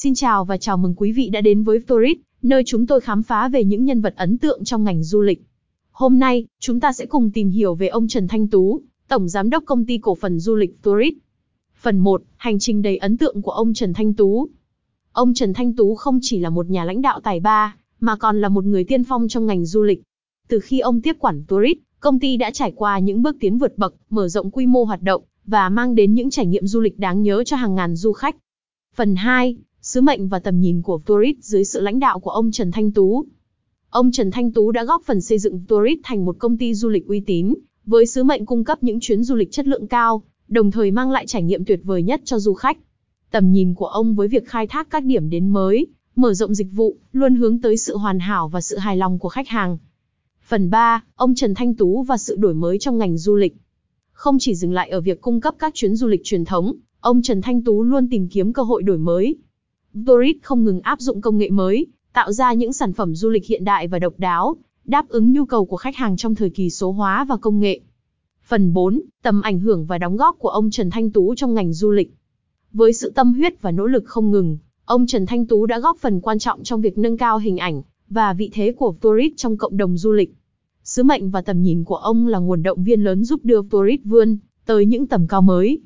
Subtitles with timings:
[0.00, 3.22] Xin chào và chào mừng quý vị đã đến với Tourist, nơi chúng tôi khám
[3.22, 5.42] phá về những nhân vật ấn tượng trong ngành du lịch.
[5.90, 9.50] Hôm nay, chúng ta sẽ cùng tìm hiểu về ông Trần Thanh Tú, Tổng Giám
[9.50, 11.14] đốc Công ty Cổ phần Du lịch Tourist.
[11.80, 14.48] Phần 1, Hành trình đầy ấn tượng của ông Trần Thanh Tú.
[15.12, 18.40] Ông Trần Thanh Tú không chỉ là một nhà lãnh đạo tài ba, mà còn
[18.40, 20.02] là một người tiên phong trong ngành du lịch.
[20.48, 23.78] Từ khi ông tiếp quản Tourist, công ty đã trải qua những bước tiến vượt
[23.78, 26.98] bậc, mở rộng quy mô hoạt động, và mang đến những trải nghiệm du lịch
[26.98, 28.36] đáng nhớ cho hàng ngàn du khách.
[28.94, 29.56] Phần 2,
[29.88, 32.92] sứ mệnh và tầm nhìn của Tourist dưới sự lãnh đạo của ông Trần Thanh
[32.92, 33.24] Tú.
[33.90, 36.88] Ông Trần Thanh Tú đã góp phần xây dựng Tourist thành một công ty du
[36.88, 37.54] lịch uy tín,
[37.86, 41.10] với sứ mệnh cung cấp những chuyến du lịch chất lượng cao, đồng thời mang
[41.10, 42.78] lại trải nghiệm tuyệt vời nhất cho du khách.
[43.30, 46.72] Tầm nhìn của ông với việc khai thác các điểm đến mới, mở rộng dịch
[46.72, 49.78] vụ, luôn hướng tới sự hoàn hảo và sự hài lòng của khách hàng.
[50.48, 53.56] Phần 3, ông Trần Thanh Tú và sự đổi mới trong ngành du lịch.
[54.12, 57.22] Không chỉ dừng lại ở việc cung cấp các chuyến du lịch truyền thống, ông
[57.22, 59.36] Trần Thanh Tú luôn tìm kiếm cơ hội đổi mới.
[60.06, 63.46] Tourist không ngừng áp dụng công nghệ mới, tạo ra những sản phẩm du lịch
[63.46, 66.70] hiện đại và độc đáo, đáp ứng nhu cầu của khách hàng trong thời kỳ
[66.70, 67.80] số hóa và công nghệ.
[68.46, 71.72] Phần 4, tầm ảnh hưởng và đóng góp của ông Trần Thanh Tú trong ngành
[71.72, 72.14] du lịch.
[72.72, 75.98] Với sự tâm huyết và nỗ lực không ngừng, ông Trần Thanh Tú đã góp
[75.98, 79.56] phần quan trọng trong việc nâng cao hình ảnh và vị thế của tourist trong
[79.56, 80.34] cộng đồng du lịch.
[80.84, 84.00] Sứ mệnh và tầm nhìn của ông là nguồn động viên lớn giúp đưa tourist
[84.04, 85.80] vươn tới những tầm cao mới.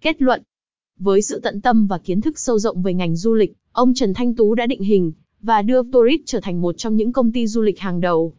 [0.00, 0.42] Kết luận
[1.04, 4.14] với sự tận tâm và kiến thức sâu rộng về ngành du lịch, ông Trần
[4.14, 7.46] Thanh Tú đã định hình và đưa Tourist trở thành một trong những công ty
[7.46, 8.32] du lịch hàng đầu.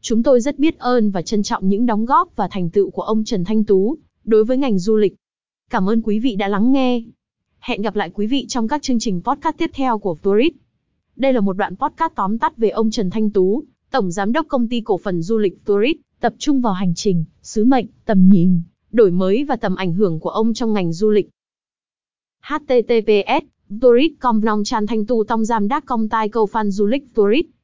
[0.00, 3.02] Chúng tôi rất biết ơn và trân trọng những đóng góp và thành tựu của
[3.02, 5.14] ông Trần Thanh Tú đối với ngành du lịch.
[5.70, 7.02] Cảm ơn quý vị đã lắng nghe.
[7.58, 10.54] Hẹn gặp lại quý vị trong các chương trình podcast tiếp theo của Tourist.
[11.16, 14.46] Đây là một đoạn podcast tóm tắt về ông Trần Thanh Tú, Tổng Giám đốc
[14.48, 18.28] Công ty Cổ phần Du lịch Tourist, tập trung vào hành trình, sứ mệnh, tầm
[18.28, 21.28] nhìn, đổi mới và tầm ảnh hưởng của ông trong ngành du lịch
[22.48, 23.44] https
[23.80, 27.02] Tourist com nong chan thanh tu tong giam đắc công tai câu fan du lịch
[27.14, 27.46] Tourist